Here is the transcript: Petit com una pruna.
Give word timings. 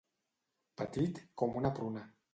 Petit 0.81 1.23
com 1.43 1.57
una 1.63 1.75
pruna. 1.81 2.11